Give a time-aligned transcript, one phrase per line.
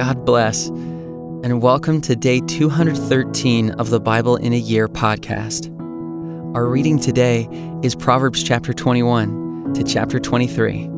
[0.00, 5.68] God bless, and welcome to day 213 of the Bible in a Year podcast.
[6.56, 7.46] Our reading today
[7.82, 10.88] is Proverbs chapter 21 to chapter 23.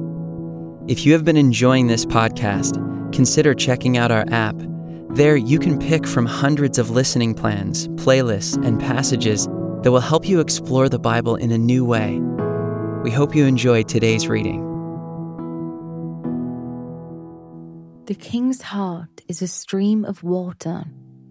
[0.87, 2.77] If you have been enjoying this podcast,
[3.13, 4.55] consider checking out our app.
[5.11, 9.49] There, you can pick from hundreds of listening plans, playlists, and passages
[9.83, 12.21] that will help you explore the Bible in a new way.
[13.03, 14.72] We hope you enjoy today's reading.
[18.13, 20.85] The king's heart is a stream of water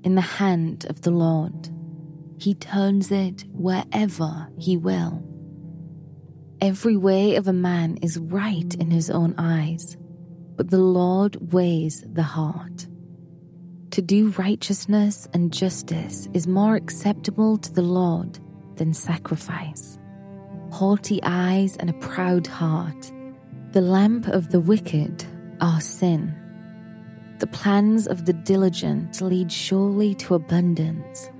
[0.04, 1.70] in the hand of the Lord.
[2.40, 5.24] He turns it wherever he will.
[6.60, 9.96] Every way of a man is right in his own eyes,
[10.56, 12.88] but the Lord weighs the heart.
[13.92, 18.40] To do righteousness and justice is more acceptable to the Lord
[18.78, 20.00] than sacrifice.
[20.72, 23.12] Haughty eyes and a proud heart,
[23.72, 25.24] the lamp of the wicked
[25.62, 26.41] are sin.
[27.42, 31.32] The plans of the diligent lead surely to abundance,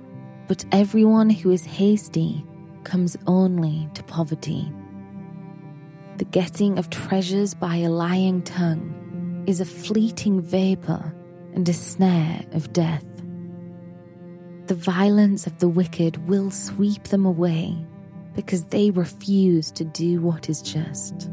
[0.48, 2.44] but everyone who is hasty
[2.82, 4.68] comes only to poverty.
[6.16, 11.14] The getting of treasures by a lying tongue is a fleeting vapor
[11.54, 13.06] and a snare of death.
[14.66, 17.76] The violence of the wicked will sweep them away
[18.34, 21.30] because they refuse to do what is just.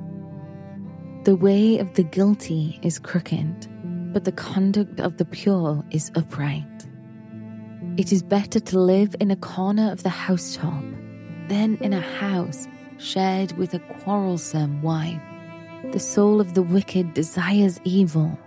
[1.24, 3.68] The way of the guilty is crooked
[4.12, 6.66] but the conduct of the pure is upright.
[7.98, 10.84] It is better to live in a corner of the housetop
[11.48, 15.22] than in a house shared with a quarrelsome wife.
[15.92, 18.38] The soul of the wicked desires evil.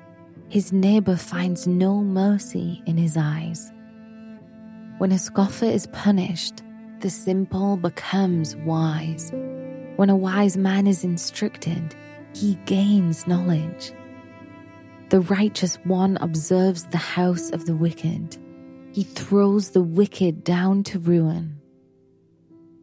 [0.48, 3.72] His neighbor finds no mercy in his eyes.
[4.98, 6.62] When a scoffer is punished,
[7.00, 9.32] the simple becomes wise.
[9.96, 11.94] When a wise man is instructed,
[12.34, 13.92] he gains knowledge.
[15.12, 18.38] The righteous one observes the house of the wicked.
[18.92, 21.60] He throws the wicked down to ruin.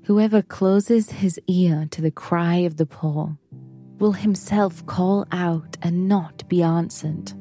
[0.04, 3.36] Whoever closes his ear to the cry of the poor
[3.98, 7.34] will himself call out and not be answered.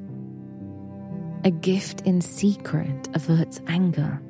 [1.45, 4.23] A gift in secret averts anger,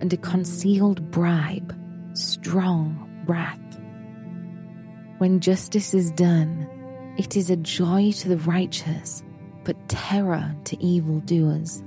[0.00, 1.78] and a concealed bribe,
[2.14, 3.78] strong wrath.
[5.18, 6.66] When justice is done,
[7.18, 9.22] it is a joy to the righteous
[9.64, 11.82] but terror to evildoers.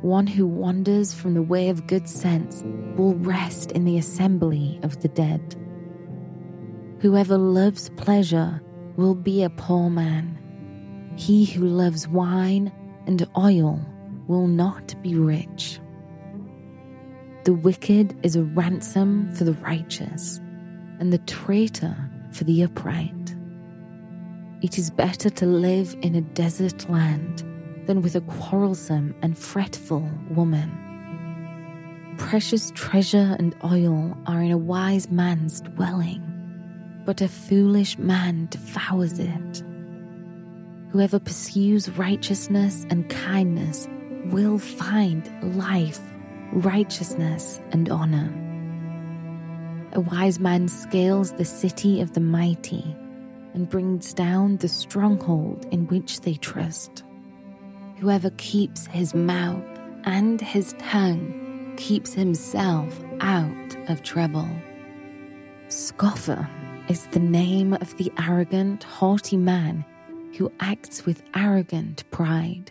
[0.00, 2.62] One who wanders from the way of good sense
[2.96, 5.56] will rest in the assembly of the dead.
[7.00, 8.62] Whoever loves pleasure
[8.96, 10.36] will be a poor man.
[11.16, 12.72] He who loves wine
[13.06, 13.80] and oil
[14.28, 15.80] will not be rich.
[17.44, 20.38] The wicked is a ransom for the righteous,
[21.00, 21.96] and the traitor
[22.32, 23.17] for the upright.
[24.60, 27.44] It is better to live in a desert land
[27.86, 32.16] than with a quarrelsome and fretful woman.
[32.18, 36.20] Precious treasure and oil are in a wise man's dwelling,
[37.06, 39.62] but a foolish man devours it.
[40.90, 43.88] Whoever pursues righteousness and kindness
[44.24, 46.00] will find life,
[46.52, 48.34] righteousness, and honor.
[49.92, 52.96] A wise man scales the city of the mighty
[53.54, 57.04] and brings down the stronghold in which they trust.
[57.98, 59.64] Whoever keeps his mouth
[60.04, 64.48] and his tongue keeps himself out of trouble.
[65.68, 66.48] Scoffer
[66.88, 69.84] is the name of the arrogant, haughty man
[70.36, 72.70] who acts with arrogant pride.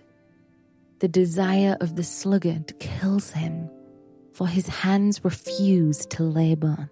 [0.99, 3.69] The desire of the sluggard kills him,
[4.33, 6.89] for his hands refuse to labor.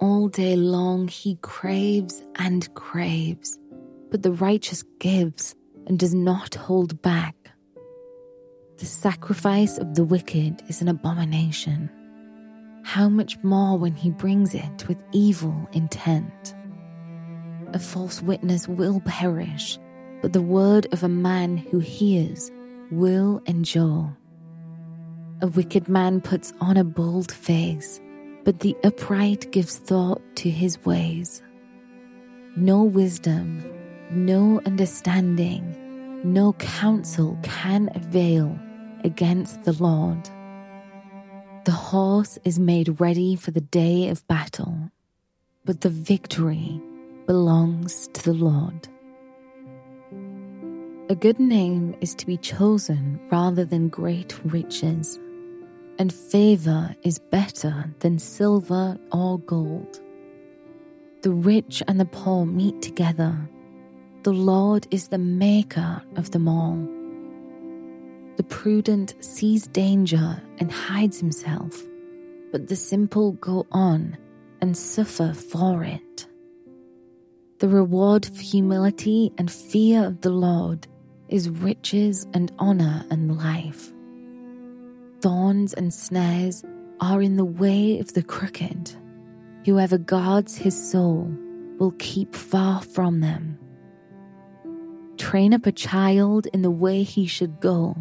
[0.00, 3.58] All day long he craves and craves,
[4.10, 5.54] but the righteous gives
[5.86, 7.36] and does not hold back.
[8.78, 11.90] The sacrifice of the wicked is an abomination.
[12.82, 16.54] How much more when he brings it with evil intent?
[17.74, 19.78] A false witness will perish,
[20.22, 22.50] but the word of a man who hears
[22.90, 24.16] will endure.
[25.42, 28.00] A wicked man puts on a bold face
[28.44, 31.42] but the upright gives thought to his ways.
[32.56, 33.64] No wisdom,
[34.10, 35.76] no understanding,
[36.24, 38.58] no counsel can avail
[39.04, 40.28] against the Lord.
[41.64, 44.90] The horse is made ready for the day of battle,
[45.64, 46.80] but the victory
[47.26, 48.88] belongs to the Lord.
[51.08, 55.18] A good name is to be chosen rather than great riches
[56.00, 60.00] and favor is better than silver or gold.
[61.20, 63.36] The rich and the poor meet together.
[64.22, 66.78] The Lord is the maker of them all.
[68.38, 71.82] The prudent sees danger and hides himself,
[72.50, 74.16] but the simple go on
[74.62, 76.26] and suffer for it.
[77.58, 80.86] The reward for humility and fear of the Lord
[81.28, 83.92] is riches and honor and life.
[85.20, 86.64] Thorns and snares
[87.00, 88.92] are in the way of the crooked.
[89.66, 91.30] Whoever guards his soul
[91.78, 93.58] will keep far from them.
[95.18, 97.96] Train up a child in the way he should go.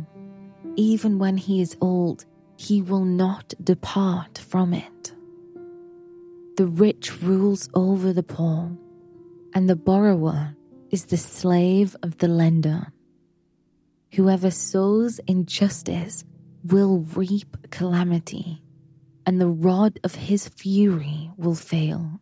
[0.78, 2.24] Even when he is old,
[2.56, 5.14] he will not depart from it.
[6.56, 8.72] The rich rules over the poor,
[9.54, 10.56] and the borrower
[10.90, 12.94] is the slave of the lender.
[14.14, 16.24] Whoever sows injustice
[16.64, 18.62] will reap calamity,
[19.26, 22.20] and the rod of his fury will fail.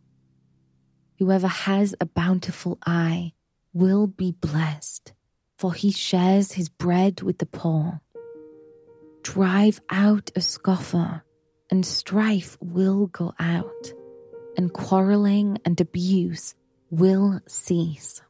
[1.20, 3.34] Whoever has a bountiful eye
[3.74, 5.14] will be blessed,
[5.58, 8.02] for he shares his bread with the poor.
[9.24, 11.24] Drive out a scoffer,
[11.70, 13.94] and strife will go out,
[14.56, 16.56] and quarreling and abuse
[16.90, 18.22] will cease.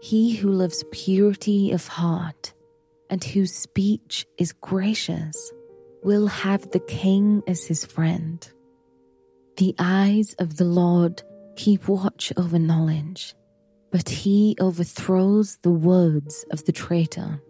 [0.00, 2.52] He who loves purity of heart
[3.10, 5.52] and whose speech is gracious
[6.02, 8.48] will have the king as his friend.
[9.56, 11.22] The eyes of the Lord
[11.56, 13.34] keep watch over knowledge,
[13.90, 17.40] but he overthrows the words of the traitor.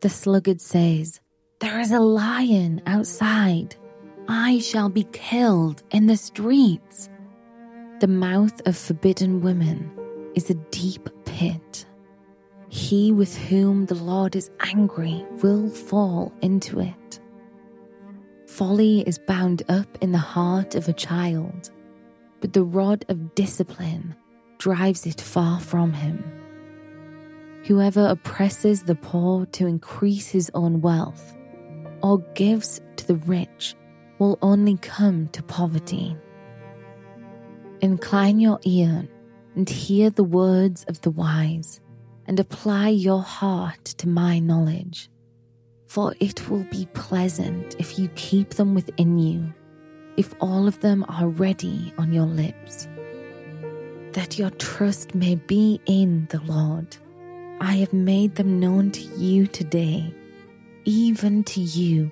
[0.00, 1.20] The sluggard says,
[1.60, 3.76] There is a lion outside.
[4.28, 7.08] I shall be killed in the streets.
[8.00, 9.90] The mouth of forbidden women
[10.34, 11.86] is a deep pit.
[12.74, 17.20] He with whom the Lord is angry will fall into it.
[18.46, 21.70] Folly is bound up in the heart of a child,
[22.40, 24.16] but the rod of discipline
[24.56, 26.24] drives it far from him.
[27.64, 31.36] Whoever oppresses the poor to increase his own wealth,
[32.02, 33.74] or gives to the rich,
[34.18, 36.16] will only come to poverty.
[37.82, 39.06] Incline your ear
[39.56, 41.78] and hear the words of the wise
[42.26, 45.10] and apply your heart to my knowledge.
[45.86, 49.52] For it will be pleasant if you keep them within you,
[50.16, 52.88] if all of them are ready on your lips.
[54.12, 56.96] That your trust may be in the Lord.
[57.60, 60.12] I have made them known to you today,
[60.84, 62.10] even to you.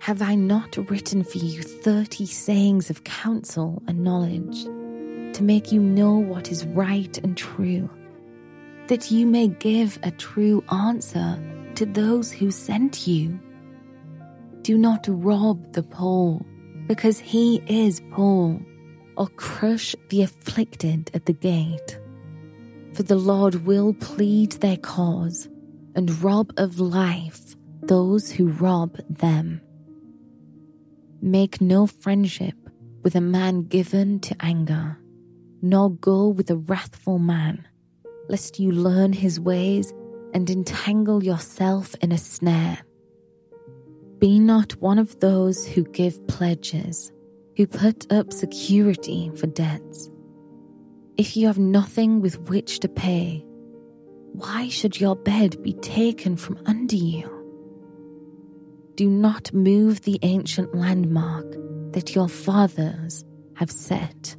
[0.00, 4.64] Have I not written for you thirty sayings of counsel and knowledge,
[5.36, 7.88] to make you know what is right and true?
[8.88, 11.38] That you may give a true answer
[11.74, 13.38] to those who sent you.
[14.62, 16.40] Do not rob the poor,
[16.86, 18.60] because he is poor,
[19.16, 21.98] or crush the afflicted at the gate.
[22.94, 25.48] For the Lord will plead their cause
[25.94, 29.60] and rob of life those who rob them.
[31.20, 32.56] Make no friendship
[33.02, 34.98] with a man given to anger,
[35.62, 37.66] nor go with a wrathful man
[38.28, 39.92] lest you learn his ways
[40.34, 42.78] and entangle yourself in a snare.
[44.18, 47.12] Be not one of those who give pledges,
[47.56, 50.10] who put up security for debts.
[51.16, 53.44] If you have nothing with which to pay,
[54.32, 57.32] why should your bed be taken from under you?
[58.96, 61.46] Do not move the ancient landmark
[61.92, 63.24] that your fathers
[63.54, 64.36] have set.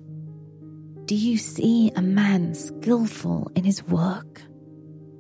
[1.08, 4.42] Do you see a man skillful in his work?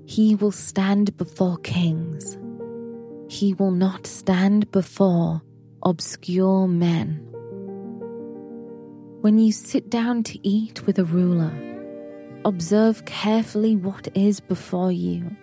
[0.06, 2.38] He will stand before kings.
[3.30, 5.42] He will not stand before
[5.84, 7.24] obscure men.
[9.22, 11.54] When you sit down to eat with a ruler,
[12.44, 15.38] observe carefully what is before you,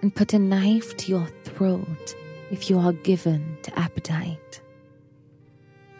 [0.00, 2.16] and put a knife to your throat
[2.50, 4.62] if you are given to appetite.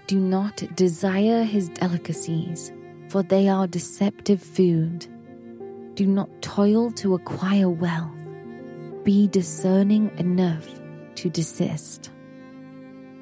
[0.06, 2.72] Do not desire his delicacies
[3.10, 5.04] for they are deceptive food.
[5.94, 8.16] Do not toil to acquire wealth.
[9.02, 10.68] Be discerning enough
[11.16, 12.12] to desist.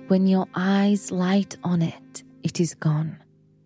[0.09, 3.16] When your eyes light on it, it is gone,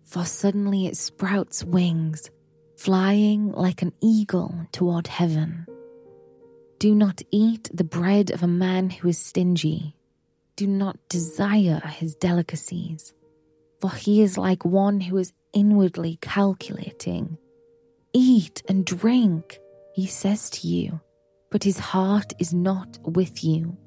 [0.03, 2.31] for suddenly it sprouts wings,
[2.77, 5.65] flying like an eagle toward heaven.
[6.79, 9.97] Do not eat the bread of a man who is stingy.
[10.55, 13.13] Do not desire his delicacies,
[13.83, 17.37] for he is like one who is inwardly calculating.
[18.13, 19.59] Eat and drink,
[19.93, 21.01] he says to you,
[21.51, 23.77] but his heart is not with you.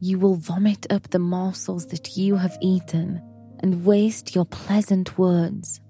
[0.00, 3.22] You will vomit up the morsels that you have eaten
[3.60, 5.80] and waste your pleasant words.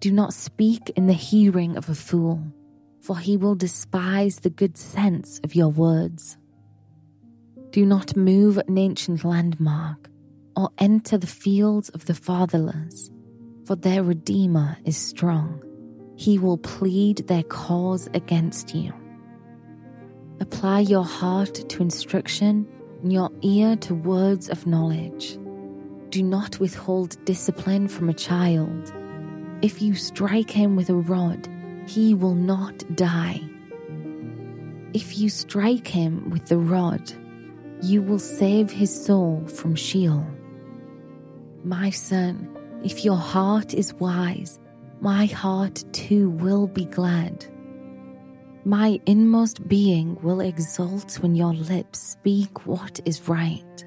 [0.00, 2.42] Do not speak in the hearing of a fool,
[3.02, 6.38] for he will despise the good sense of your words.
[7.72, 10.08] Do not move an ancient landmark
[10.56, 13.10] or enter the fields of the fatherless,
[13.66, 15.62] for their Redeemer is strong.
[16.16, 18.92] He will plead their cause against you.
[20.40, 22.68] Apply your heart to instruction
[23.02, 25.38] and your ear to words of knowledge.
[26.10, 28.92] Do not withhold discipline from a child.
[29.62, 31.48] If you strike him with a rod,
[31.86, 33.40] he will not die.
[34.92, 37.12] If you strike him with the rod,
[37.82, 40.26] you will save his soul from Sheol.
[41.64, 42.54] My son,
[42.84, 44.60] if your heart is wise,
[45.00, 47.46] my heart too will be glad.
[48.66, 53.84] My inmost being will exult when your lips speak what is right.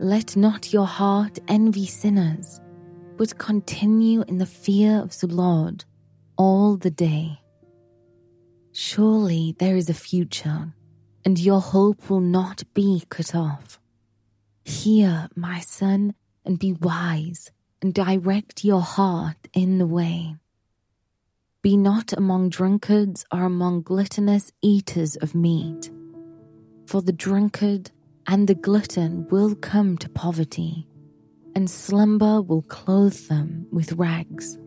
[0.00, 2.60] Let not your heart envy sinners,
[3.16, 5.84] but continue in the fear of the Lord
[6.36, 7.40] all the day.
[8.72, 10.72] Surely there is a future,
[11.24, 13.80] and your hope will not be cut off.
[14.64, 16.14] Hear, my son,
[16.48, 17.52] and be wise,
[17.82, 20.34] and direct your heart in the way.
[21.62, 25.90] Be not among drunkards or among gluttonous eaters of meat,
[26.86, 27.90] for the drunkard
[28.26, 30.88] and the glutton will come to poverty,
[31.54, 34.58] and slumber will clothe them with rags.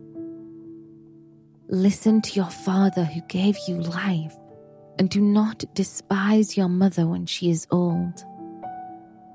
[1.67, 4.35] Listen to your father who gave you life,
[4.99, 8.23] and do not despise your mother when she is old.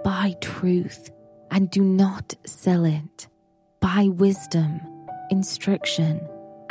[0.05, 1.11] Buy truth
[1.50, 3.29] and do not sell it.
[3.81, 4.81] Buy wisdom,
[5.31, 6.21] instruction,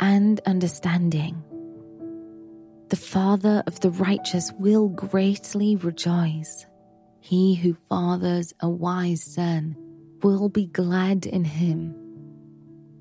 [0.00, 1.42] and understanding.
[2.88, 6.66] The father of the righteous will greatly rejoice.
[7.20, 9.76] He who fathers a wise son
[10.22, 11.94] will be glad in him.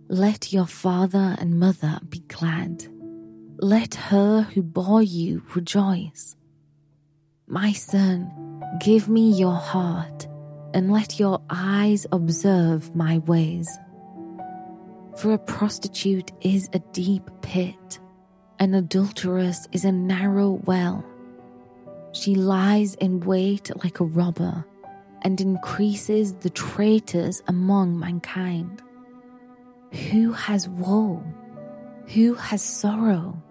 [0.07, 2.87] Let your father and mother be glad.
[3.57, 6.35] Let her who bore you rejoice.
[7.47, 8.31] My son,
[8.79, 10.14] give me your heart,
[10.75, 13.79] and let your eyes observe my ways.
[15.15, 17.99] For a prostitute is a deep pit,
[18.59, 21.05] an adulteress is a narrow well.
[22.11, 24.65] She lies in wait like a robber
[25.21, 28.81] and increases the traitors among mankind.
[30.11, 31.23] Who has woe?
[32.07, 33.41] Who has sorrow?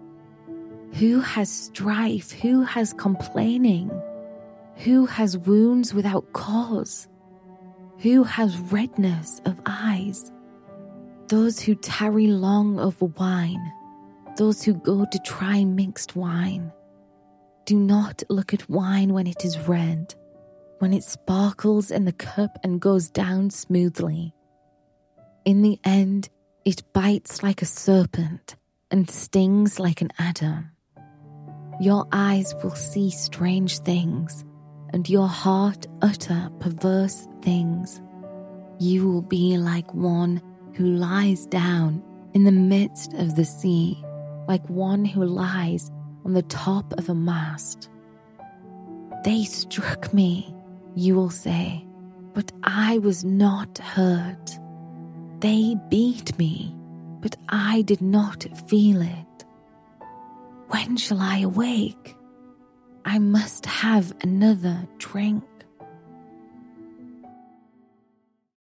[0.93, 2.31] Who has strife?
[2.31, 3.89] Who has complaining?
[4.83, 7.07] Who has wounds without cause?
[7.99, 10.31] Who has redness of eyes?
[11.29, 13.71] Those who tarry long over wine,
[14.37, 16.71] those who go to try mixed wine.
[17.65, 20.13] Do not look at wine when it is red,
[20.79, 24.33] when it sparkles in the cup and goes down smoothly.
[25.45, 26.29] In the end,
[26.65, 28.55] it bites like a serpent
[28.91, 30.69] and stings like an adder.
[31.79, 34.43] Your eyes will see strange things,
[34.95, 38.01] and your heart utter perverse things.
[38.79, 40.41] You will be like one
[40.73, 42.01] who lies down
[42.33, 44.01] in the midst of the sea,
[44.47, 45.91] like one who lies
[46.23, 47.89] on the top of a mast.
[49.25, 50.55] They struck me,
[50.95, 51.85] you will say,
[52.33, 54.57] but I was not hurt.
[55.39, 56.73] They beat me,
[57.19, 59.45] but I did not feel it.
[60.69, 62.15] When shall I awake?
[63.07, 65.43] I must have another drink.